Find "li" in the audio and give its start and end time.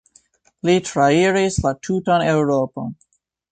0.69-0.73